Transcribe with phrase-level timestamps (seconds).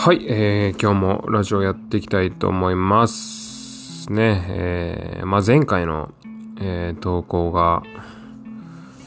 [0.00, 4.12] はい、えー、今日もラジオやっていきたいと思います。
[4.12, 6.12] ね、えー、まあ、前回の、
[6.60, 7.82] えー、投稿が、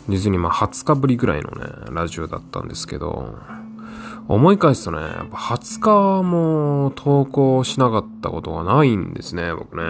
[0.09, 3.35] 実にまあ20日ぶりぐらいのね、ラジオだったんですけど、
[4.27, 9.83] 思い返すとね、やっぱ20日も投稿しなかったことがないんですね、僕ね。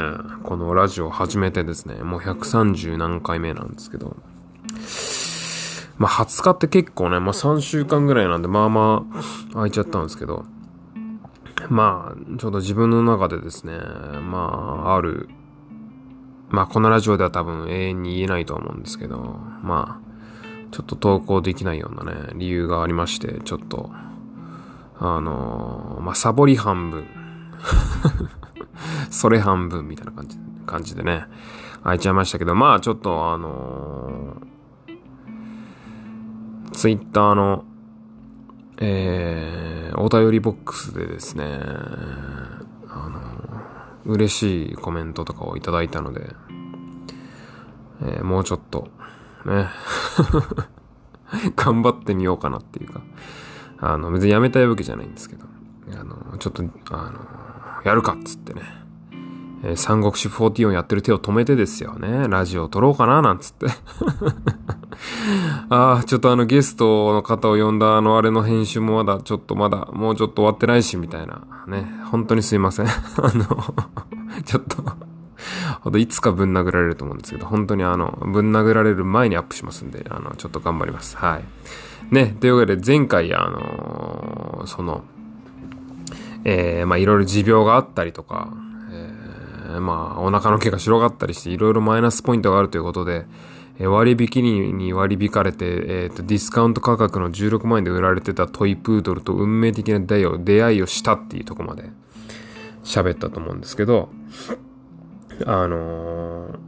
[0.43, 4.15] このラジオ始めてですね、もう130何回目なんですけど。
[5.97, 10.45] まあ20日って結構ね、まあ3週間ぐらいなんで、まあまあ空いちゃったんですけど、
[11.71, 15.29] まあ、ちょうど自分の中でですね、まあ、ある、
[16.49, 23.89] まあ、このラジオでは多分永遠に言えないと思うんですけど、まあ、ちょっと投稿できないようなね、理由がありまして、ちょっと、
[24.99, 27.05] あのまあ、サボり半分、
[29.09, 31.25] それ半分みたいな感じ、感じでね、
[31.83, 34.41] 空いちゃいましたけど、まあ、ちょっとあの
[36.73, 37.63] ツイッターの、
[38.77, 39.60] えー、
[40.01, 41.45] お便りボックスでですね、
[42.89, 46.33] あの、嬉しいコメントとかをいただいたので、
[48.01, 48.89] えー、もうちょっと、
[49.45, 49.69] ね、
[51.55, 53.01] 頑張ってみようかなっていうか、
[53.77, 55.45] あの、別にやめたいわけじゃないんですけど、
[55.93, 58.61] あの、ちょっと、あの、やるかっつってね、
[59.63, 63.67] えー、三国志44やってる手を止めてですよね、ラジオを撮ろうかななんつって
[65.69, 71.41] ああ、ちょっとあのゲストの方を呼んだあのあれの編集もまだちょっとまだもうちょっと終わってないしみたいな。
[71.67, 71.91] ね。
[72.11, 72.87] 本当にすいません。
[72.87, 72.91] あ
[73.33, 73.45] の
[74.45, 74.83] ちょっと
[75.81, 81.17] ほんといつかぶん殴られると思うんですけど、本当にあの、ぶん殴られる前にアップしますんで、あの、ちょっと頑張ります。
[81.17, 82.13] はい。
[82.13, 82.35] ね。
[82.39, 85.03] というわけで前回あのー、その、
[86.43, 93.25] えー、まあいろいろ持病があったりとか、ー、まあお腹の毛が白がったりしていろいろマイナスポイントがあるということで、
[93.79, 94.43] え割引
[94.77, 101.89] に割り引かれて、えーと、ディスカウント価格の16万円で売られてたトイプードルと運命的な出会いを出会いをしたっていうとこまで
[102.83, 104.09] 喋ったと思うんですけど、
[105.45, 106.59] あのー、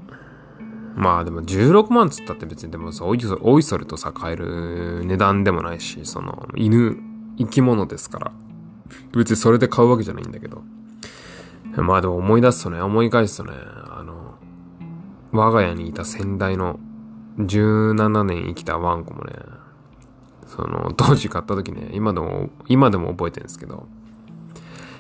[0.96, 6.98] まあでも16万つったって別にでもさ、おいそおいそれとさ、買える値段でもないし、その、犬、
[7.38, 8.32] 生き物ですから。
[9.16, 10.64] 別にそれで買うわけじゃないんだけど。
[11.82, 13.54] まあでも思い出すとね、思い返すとね、
[13.90, 14.36] あの、
[15.32, 16.80] 我が家にいた先代の
[17.38, 19.34] 17年生きたワンコもね、
[20.48, 23.88] その、当時買った時ね、今でも、今でも覚えてるんですけど、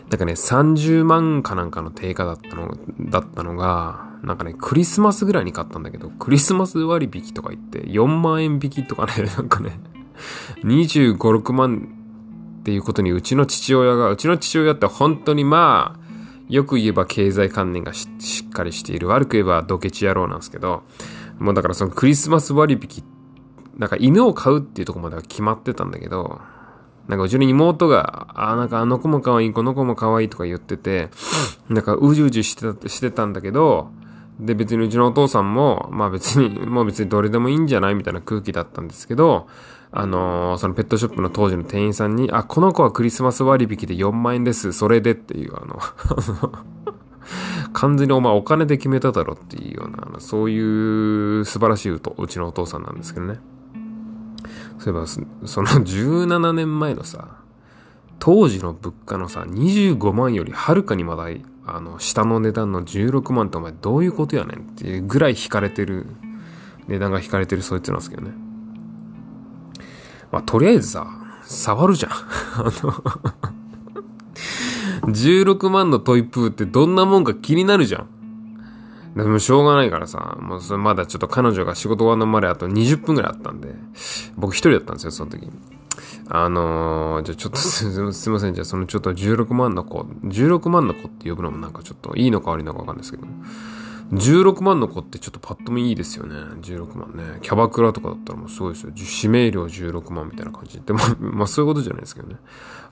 [0.09, 9.79] なんかね、30万かなんかの定価だったの、だったのが、なんかね、クリスマスぐらいに買ったんだけど、クリスマス割引とか言って、4万円引きとかね、 なんかね、
[10.63, 11.89] 25、6万
[12.59, 16.02] っていうことにうちの父親が、うちの父親って本当にまあ、
[16.53, 18.07] よく言えば経済観念がし
[18.47, 19.07] っかりしている。
[19.07, 20.83] 悪く言えばドケチ野郎なんですけど、
[21.39, 23.03] もうだからそのクリスマス割引、
[23.75, 26.41] なんか犬を飼うっていうとこまでは決まってたんだけど、
[27.07, 31.09] なんかうちの妹が、あ、なんかあの子も可愛い、この子も可愛いとか言ってて、
[31.69, 33.89] なんかうじうじして、してたんだけど、
[34.39, 39.47] で別にうちのお父さんも、まあ別に、もう別にどれでもいいんじゃないみたいな空気だったんですけど、
[39.95, 45.79] あのー、そのペットショップの当時の店員さんに、あ、この子はクリスマス割引で4万円です、それでっていう、あの
[47.73, 53.39] 完全にお前お金で決めただろっていうような、そういう素晴らしいうと、うちのお父さんなんですけどね。
[54.79, 55.21] そういえば、そ
[55.61, 57.37] の17年前のさ、
[58.17, 61.27] 当時の物価のさ、25万よりはるかにまだ、
[61.65, 66.07] あの、下の値段の16万ってお前どういうことやねんっていうぐらい引かれてる、
[66.87, 68.42] 値段が引かれてるそいつなんですけどね。
[70.33, 71.07] まあ、とりあえずさ、
[71.43, 72.11] 触るじゃん。
[72.11, 72.71] あの
[75.13, 78.07] 16万のトイプーってどんなもんか気になるじゃん。
[79.15, 83.75] でもしょうがないからさ、もうそれまだちょっと彼女が仕事終わるまであと20分くらいあったんで、
[84.35, 85.47] 僕一人だったんですよ、その時。
[86.29, 93.27] あのー、じゃちょっとすいません、じゃあそのちょっと16万の子、16万の子って呼ぶのもなんかちょっといいのか悪いのかわかんないですけど、
[94.13, 96.35] 16万の子ってちょっとパッと見いいですよね。
[96.61, 97.39] 16万ね。
[97.41, 98.91] キャバクラとかだったらもうすごいですよ。
[98.95, 100.81] 指名料16万みたいな感じ。
[100.81, 102.37] でも、 まあそういうことじゃないですけどね。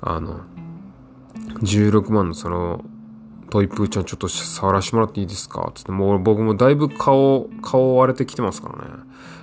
[0.02, 0.42] あの、
[1.62, 2.84] 16万のその、
[3.50, 5.72] トイプーちゃんちょっと触らせてもらっていいですか？
[5.76, 8.92] つって、もう僕もだいぶ顔、顔割れてきてますからね。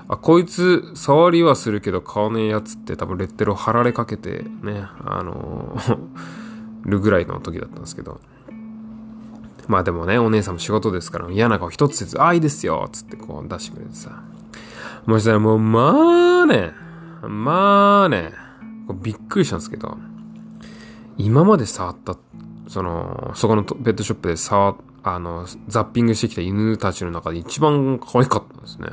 [0.08, 5.76] あ、こいつ、触りはするけど買わねえやつって多分レッテルを貼られかけてね、あの、
[6.86, 8.20] るぐらいの時だったんですけど。
[9.68, 14.22] まあでもね、お姉さんも仕事ですから嫌な顔一つせず、ああ、いいですよつってこう出してくれてさ。
[15.06, 16.72] もしたらもう、まあね、
[17.22, 18.32] まあね、
[19.02, 19.96] びっくりしたんですけど、
[21.18, 22.16] 今まで触った、
[22.68, 28.88] その、そこのペットショップで触、あの、ザッピングしてきた犬たちの中で一番可愛かったんですね。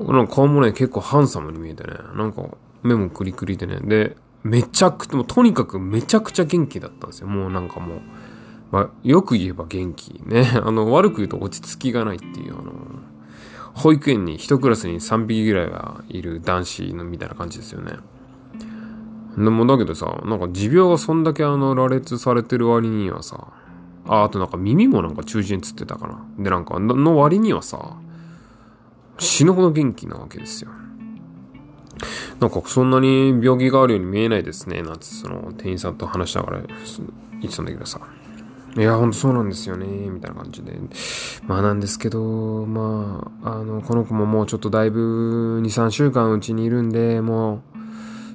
[0.00, 2.42] なんか顔もね、結構ハンサムに見えてね、なんか
[2.82, 7.28] 目もクリクリでね、で、めちゃくちゃ、もうとにかくめちゃくちゃ元気だったんですよ。
[7.28, 8.00] もうなんかもう、
[8.74, 10.50] まあ、よく言えば元気ね。
[10.60, 12.72] あの、悪く言うと落ち着きがないっていう、あの、
[13.72, 17.92] 保育園に一クラスに3匹ぐらいはいる男子のみたいな感じですよね。
[19.38, 23.46] でもだけどさ、なんか持病がそんだけあの羅列されてる割にはさ、
[24.08, 26.24] あ、あとなんか耳もなんか中耳炎つってたかな。
[26.36, 27.96] でなんかの割にはさ、
[29.18, 30.72] 死ぬほど元気なわけですよ。
[32.40, 36.66] なんかそんなに病気があるように見えないですね、なんてその店員さんと話しながら言
[37.46, 38.00] ってたんだけどさ。
[38.76, 40.72] いや、ほんとそうなんですよね、みたいな感じで。
[41.46, 47.62] まあなんですけど、まあ、あの、この子ももうちょっとだいぶ2、3週間うちにいるんで、も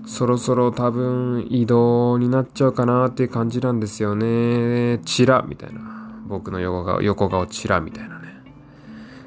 [0.06, 5.00] う、そろそろ多分移動になっちゃうかなっていう感じなんですよね。
[5.06, 5.82] チラみたいな。
[6.28, 8.42] 僕の横顔、横顔チラみたいなね。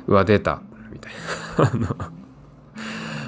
[0.06, 1.12] うわ、出たみたい
[1.80, 1.96] な。
[1.96, 2.21] あの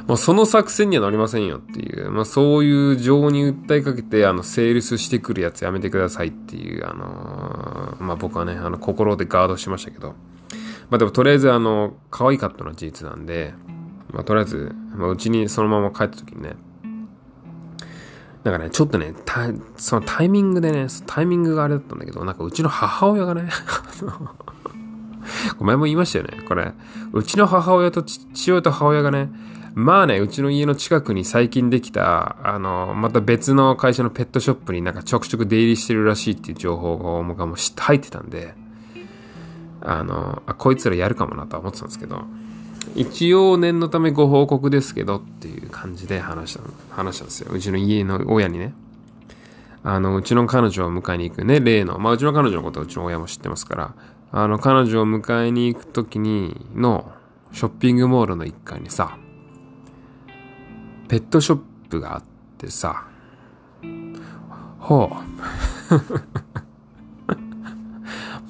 [0.06, 10.10] まあ、その作戦にはなりませんよっていう、まあ、そういう情に訴えかけて、あの、セールスしてくるやつやめてくださいっていう、あのー、まあ、僕はね、あの、心でガードしましたけど、
[10.90, 13.54] まあ、でも、とりあえず、あの、可愛かったのは事実なんで、
[14.12, 16.54] まあ、とりあえず、まあ、うちにそのまま帰った時にね、
[18.44, 19.14] なんかね、ちょっとね、
[19.78, 23.48] そのタイミングでね、タイミングがあれだったんだけど、なんかうちの母親がね
[25.58, 26.74] 前も言いましたよね、これ。
[27.14, 29.30] うちの母親と父親と母親がね、
[29.75, 38.55] まあね、うちの家の近くに最近できた、あの、また別の会社のペットショップになんかちょくちょく出入りしてるらしいっていう情報が僕はもう入ってたんで、
[39.81, 42.23] あの、あ、こいつらやるかもなとは思ってたんですけど、
[42.94, 46.61] 一応念のためご報告ですけどっていう感じで話した、
[46.94, 47.53] 話したんですよ。
[47.53, 48.75] うちの家の親にね。
[49.82, 53.94] あの、うちの彼女を迎えに行くね、例の、まあうちの彼女のことはうちの親も知ってますから、
[54.31, 57.11] あの、彼女を迎えに行くときにの、
[57.53, 59.19] ショッピングモールの一階にさ、
[61.08, 61.58] ペットショッ
[61.88, 62.22] プがあっ
[62.58, 63.06] てさ、
[64.78, 65.14] ほう。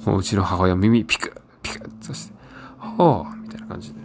[0.09, 2.35] もううちの母親耳ピク、ピクッとして、
[2.77, 3.99] ほう、みたいな感じで。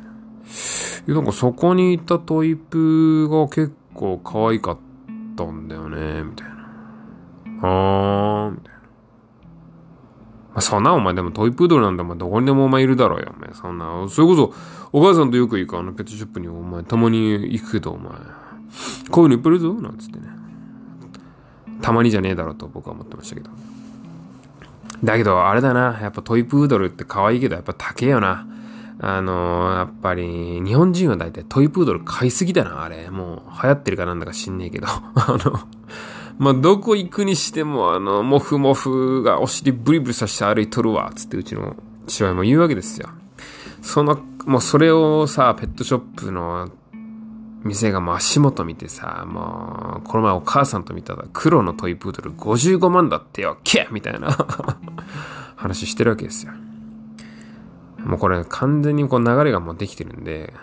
[1.12, 4.78] なんかそこにいたトイプが結構可愛かっ
[5.36, 7.68] たんだよね、みたいな。
[7.68, 8.29] はー、
[10.60, 13.52] そんなお前でもトイプードルなんだお前どこにでもお前いるだろうよ、お前。
[13.54, 14.06] そんな。
[14.08, 14.54] それこそ、
[14.92, 18.12] お母さんとよく行くあのペットショップにお前たまに行くけどお前。
[19.10, 20.26] こういうのいっぱいいるぞなんつってね。
[21.82, 23.50] たまにじゃねえだろうと僕は思ってましたけど。
[25.02, 25.98] だけど、あれだな。
[26.00, 28.46] やっぱトイプードルって可愛いけど、やっぱ高えよな。
[29.02, 33.08] あのー、やっぱり、日本人は大体トイプードル買いすぎだな、あれ。
[33.10, 34.86] もう、流行ってるかなんだか知んねえけど。
[34.90, 35.60] あの、
[36.40, 41.76] まあ、どこ行くにしても、あの、モフモフがお尻ブリブリさして歩いとるわ、つってうちの
[42.06, 43.10] 父親も言うわけですよ。
[43.82, 46.70] その、もうそれをさ、ペットショップの
[47.62, 54.30] 店がもう足元見てさ、もう、この前お母さんと見たら黒のトイプードル55万だってよ、ケみたいな
[55.56, 56.54] 話してるわけですよ。
[57.98, 60.54] もうこれ完全にこう流れがもうできてるんで、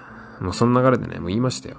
[0.41, 1.77] もうその流れでね、もう言いましたよ。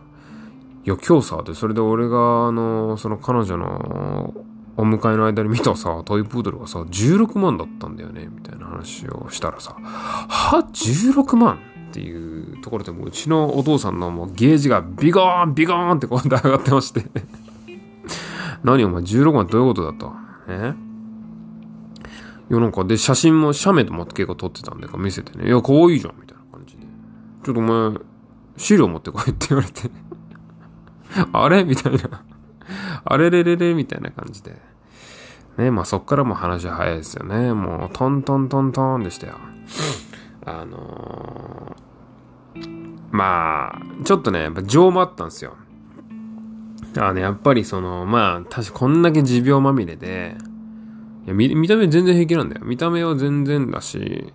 [0.88, 4.32] いや、今日さ、で、それで俺が、あの、その彼女の
[4.78, 11.58] お迎えの間に見たさ、トイプードルがさ、16万だったんだよね、みたいな話をしたらさ、は ?16 万
[11.90, 17.04] っていうところでもうちのお父さんのもうゲージがビゴーンビゴーンってこうやって上がってまして
[18.64, 20.12] 何お前16万どういうことだと？
[20.48, 20.74] え？
[22.50, 25.48] いやなんかで写真も写メとも結構撮ってたんでか見せてね。
[25.48, 26.86] いや可愛いじゃんみたいな感じで。
[27.44, 28.00] ちょっとお前
[28.56, 29.90] 資料持ってこいって言われて
[31.32, 31.64] あれ？
[31.64, 32.22] みたいな
[33.04, 33.74] あれれれれ？
[33.74, 34.56] みたいな感じで。
[35.56, 37.52] ね、まあそっからも話早いですよね。
[37.52, 39.34] もうトントントントンでしたよ。
[40.44, 42.60] あのー、
[43.10, 45.56] まあ、ちょっとね、やっぱ情もあったんですよ。
[46.96, 50.36] あの、やっぱりその、まあ、確かこんだけ持病まみれで、
[51.26, 52.64] いや見、見た目全然平気なんだよ。
[52.64, 54.32] 見た目は全然だし、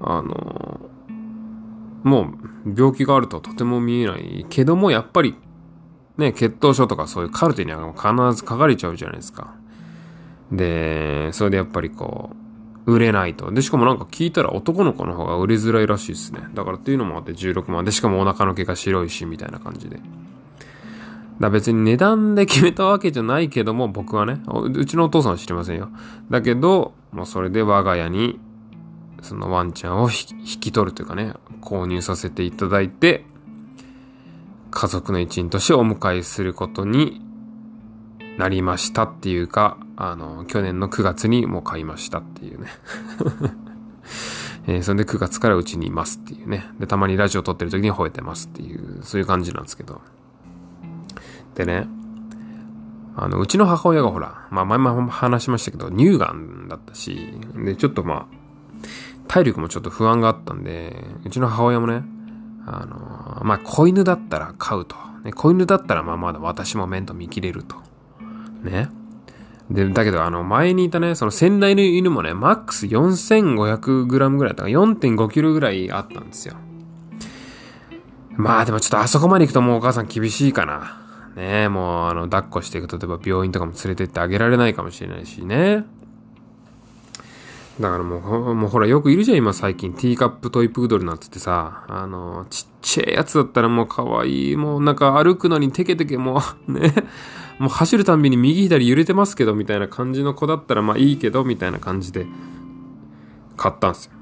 [0.00, 2.22] あのー、も
[2.64, 5.36] う病気があるととても見えないけども、やっぱり、
[6.16, 9.54] ね、血糖症とかそういうカルテには必ず書かれちゃうじゃないですか。
[10.50, 12.30] で、それでやっぱりこ
[12.86, 13.50] う、売れないと。
[13.50, 16.40] で、しかもなんか聞いたら男の子の方が売れづらいらしいですね。
[16.52, 20.00] だからっていうのもあって16万で、しかもお腹の毛が白いし、みたいな感じで。
[21.40, 25.88] だ別に値段で決めたわけじゃないけども、僕はね、うちのお父さんは知りませんよ。
[26.30, 28.38] だけど、まあそれで我が家に、
[29.22, 33.24] そのワンちゃんを引き取るというかね、購入させていただいて、
[34.72, 37.20] 家族の一員としてお迎えすることに
[38.38, 42.68] なりましたっていうか、あの、去年の9月にもう買いましたっていうね
[44.66, 46.66] えー、それで9月からうちにいますっていうね。
[46.80, 50.00] で、たまにラジオ撮ってる時に吠えてますっていう、そういう感じなんですけど。
[51.54, 51.86] でね、
[53.14, 58.26] あの、うちの母親がほら、まあ前も話しましたけど、乳がんだったし、で、ちょっとまあ、
[59.28, 62.04] 体力もちょっと不安があったんで、うちの母親もね、
[62.66, 64.96] あの、まあ、子犬だったら飼うと。
[65.24, 67.76] ね、子犬だったらままだ私も面倒見切れると。
[68.62, 68.88] ね。
[69.70, 76.56] で、だけど、あの、前にいたね、その先代の犬もね、マックス 4500g ぐらいだったから、4.5 k g ぐらいあったんですよ。
[78.34, 80.98] まあでもちょっとあそこまで行くともうお母さん厳しいかな。
[81.36, 85.84] ねもう、あの、抱っこしていくと、例えば病院とかも連れてってあげられないかもしれないしね。
[87.80, 88.18] だからも
[88.50, 89.94] う、もうほら、よくいるじゃん、今最近。
[89.94, 94.56] ティーカップトイプードルなんつってさ、あの、ちっちゃいやつだったらもう可愛い。
[94.56, 96.94] もうなんか歩くのにテケテケもう、 ね。
[97.58, 102.26] もう走るたんびに右左揺れてますけど、みたいな感じの子だったらまあいいけど、みたいな感じで
[103.56, 104.12] 買ったんですよ。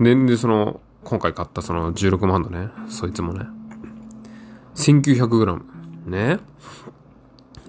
[0.00, 3.46] で、で、その、今回買ったその16万のね、そいつもね、
[4.74, 5.60] 1900g。
[6.06, 6.38] ね。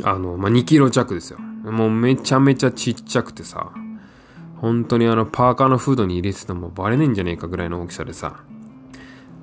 [0.04, 1.40] あの、まあ、2キロ弱ですよ。
[1.40, 3.72] もうめちゃめちゃちっちゃくてさ、
[4.64, 8.46] 本当にあの、パーカーのフードに入れててもバレねえんじゃねえかぐらいの大きさでさ。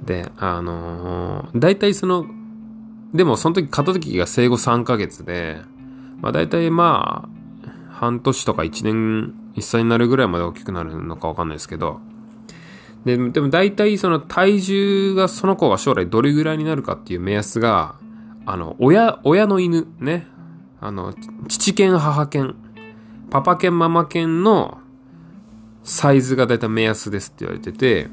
[0.03, 2.25] で、あのー、大体その、
[3.12, 5.61] でもその時買った時が生後3ヶ月で、
[6.23, 12.00] まあ大体まあ、半年とか1年、1歳になるぐらいまで大きくなるのかわかんないですけど、
[13.05, 17.97] で、でも大体その体重がその子が将来どれぐらいになるかっていう目安が、
[18.47, 20.27] あの、親、親の犬ね。
[20.81, 21.12] あの、
[21.47, 22.57] 父犬、母犬、
[23.29, 24.80] パパ犬、ママ犬の
[25.83, 28.09] サイズがだいたい目安ですって言われてて、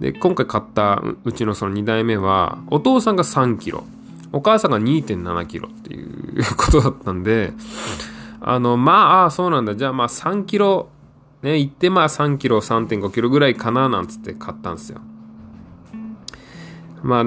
[0.00, 3.84] で、今回買ったうちのその2代目は、お父さんが3キロ、
[4.32, 7.52] お母さんが2.7キロっていう ことだったんで、
[8.40, 9.74] あの、まあ、あ、そうなんだ。
[9.74, 10.88] じゃあまあ3キロ、
[11.42, 15.00] ね、行ってまあ3キロ、3.5キロぐらいかななんつって買ったんですよ。
[17.02, 17.24] まあ、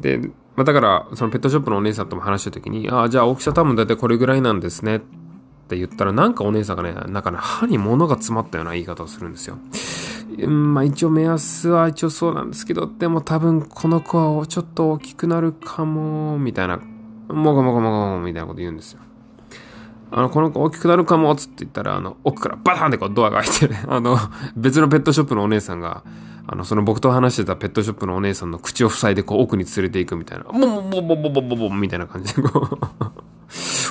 [0.00, 0.18] で、
[0.56, 5.00] まあだから、そのペットショップのお姉さんとも話した時に、ああ、じゃあ大きさ多分だいたいこれぐらいなんですねっ
[5.66, 9.58] って言ったら、なんかお姉さんがね、なんかね、歯に物が詰まったような言い方をするんですよ。
[10.38, 16.78] うん、まあ一応目安は一応そうなんですけど、でも多分この子はちょっと大きくなるかも、みたいな、
[17.28, 19.00] もごもごもごもみたいなこと言うんですよ。
[20.12, 24.16] あの、この子大きくなるかも、つって言ったら、あの、奥からバタンってこうドアが開いてね、 あの、
[24.56, 26.04] 別のペットショップのお姉さんが、
[26.46, 33.25] あの、その僕と話してたペットショップのお姉さんの口を塞いでこう奥に連れていくみたいな、ボボボボボボボボみたいな感じでこう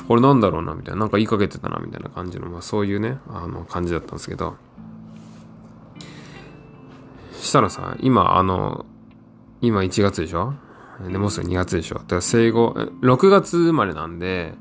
[0.08, 1.02] これなんだろうな、みたいな。
[1.02, 4.56] なんか言いかけてたな、みたいな感じの、まあそういうね、あの、感じだったんですけど。
[7.34, 8.86] したらさ、今、あの、
[9.62, 10.54] 今1月でしょ？
[11.10, 11.96] で、もうすぐ2月でしょ？
[11.96, 14.54] だから生後、6月生まれなんで、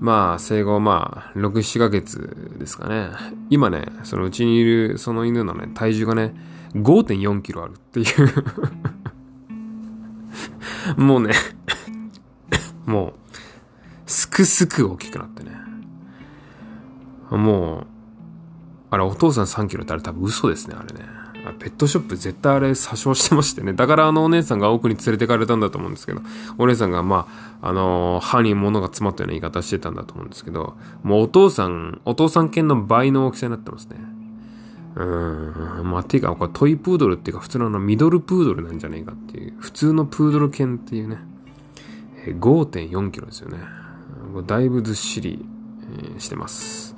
[0.00, 3.08] まあ、生後まあ、6、7ヶ月ですかね。
[3.50, 6.34] 今ね、そのうちにいるその犬のね、体重がね、
[6.74, 8.10] 5.4キロあるっていう
[11.00, 11.32] もうね
[12.84, 13.25] もう、
[14.36, 15.52] くすく大きくなってね。
[17.30, 17.86] もう、
[18.90, 21.06] あれ、お父さん3キロってあれ多分嘘ですね、あれね。
[21.58, 23.72] ペットショップ絶対あれ詐称してましてね。
[23.72, 26.20] だからあのお姉さんが奥に連れてかれたんだと思うんですけど、
[26.58, 27.26] お姉さんがま
[27.62, 33.96] あ、あのー、歯に物が詰まったような言い方してたんだと思うんですけど、もうお父さん、お父さん犬の倍の大きさになってますね。
[34.96, 35.90] うーん。
[35.90, 41.20] まあ、ていうか、これトイプードルっていうか、普通のあのミドルプードルなんじゃねえかっていう、普通のプードル犬っていうね、
[42.26, 43.85] 5.4キロですよね。
[44.42, 45.44] だいぶずっしり、
[46.16, 46.96] え、してます。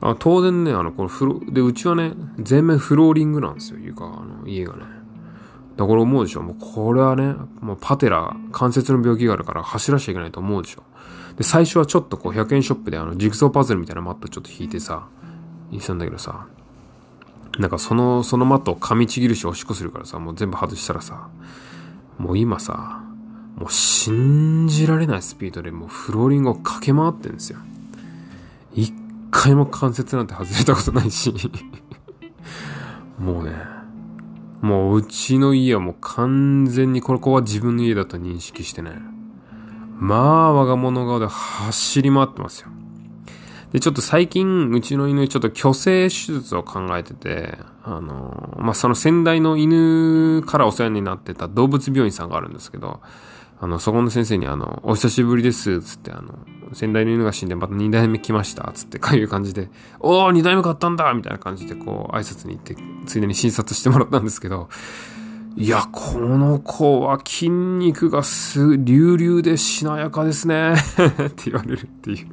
[0.00, 4.84] あ当然ね、あの、このフロ、で、うちはね、全面フローリングなんですよ、床、あの、家がね。
[5.76, 6.42] だから思うでしょ。
[6.42, 10.82] もうこれはね、もうパテラ、関節の病気があるから走らしちゃいけないと思うでしょ。
[11.36, 15.06] で、最初はちょっとこう100円ショップであの、ジグソーパズルみたいなマットちょっと引いてさ、
[15.70, 16.46] にしたんだけどさ、
[17.58, 21.28] なんかその、そのマットを噛みちぎるしおしっこするからさ、もう全部外したらさ、
[22.18, 23.02] もう今さ、
[23.58, 27.58] もう信じられないスピードでもうフローリングを駆け回ってんですよ。
[28.74, 28.92] 一
[29.30, 31.34] 回も関節なんて外れたことないし
[33.18, 33.52] もうね、
[34.60, 38.92] もううちの家はもう完全にここは自分の家だと認識してね、
[39.96, 42.68] まあ我が物顔で走り回ってますよ。
[43.72, 53.00] で、ちょっと最近、うちの犬、ちょっと虚勢手術を考えてて、あの、まあ、その先代の犬からお世話になってた動物病院さんがあるんですけど、
[53.60, 56.38] あの、そこの先生にあの、お久しぶりです、つって、あの、
[56.74, 59.68] 先代の犬が死んでまた二代目来ました、つって、こういう感じで、
[60.00, 64.68] おー、二代目買ったんだみたいな感じで、こう、挨拶に行って、ついでに診察してもらったんですけど、
[65.56, 70.74] いや、この子は筋肉がす、隆々でしなやかですね
[71.26, 72.28] って言われるっていう。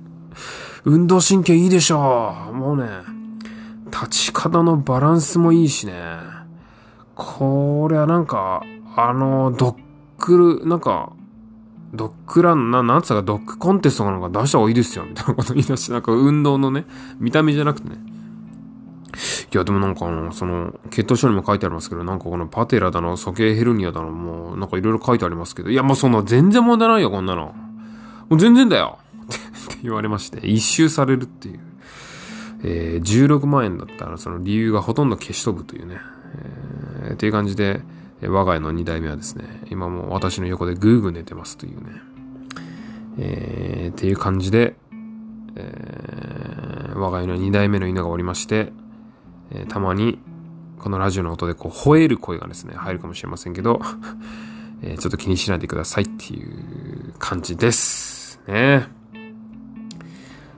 [0.84, 2.53] 運動神経いいでしょう。
[2.53, 2.88] もうね、
[3.88, 5.94] 立ち方のバランスもいいしね。
[7.15, 8.62] これはなんか、
[8.96, 9.85] あの、ドッ
[10.25, 11.13] クル、なんか、
[11.94, 16.86] ドッグラン、な、なんつったか、ドッグコンテストかなんか出した方がいいですよ、みたいなこと言い出して、なんか運動のね、
[17.20, 17.98] 見た目じゃなくてね。
[19.53, 27.53] いや、でもなんかあの、その、血糖症にも書いてありますけど、なんかこのパテラだの、鼠径ヘルニアだの、もう、なんかいろいろ書いてありますけど、いや、もうそんな全然問題ないよ、こんなの。
[28.29, 29.27] もう全然だよっ
[29.70, 31.60] て言われまして、一周されるっていう。
[32.63, 35.98] えー、16万円だったら、その理由がほとんど消し飛ぶというね。
[37.03, 37.82] えー、っていう感じで、
[38.25, 42.01] え我が家の2代目はですね、今も私の横でぐーぐー寝てますというね。
[43.17, 44.75] えー、っていう感じで、
[45.55, 48.74] えー、我が家の2代目の犬がおりまして、
[49.51, 50.20] えー、たまに
[50.79, 53.79] このラジオの音でこう吠える声がですね、入るかもしれませんけど、
[54.82, 58.41] えー、ちょっと気にしないでくださいっていう感じです。
[58.48, 58.88] ね。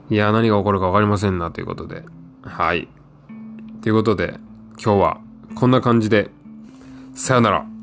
[0.10, 2.06] いや、何が起こるかわかりませんなということで。
[2.42, 2.88] はい。
[3.82, 4.40] ということで、
[4.82, 5.22] 今日は
[5.54, 6.32] こんな感じで、
[7.18, 7.77] さよなら。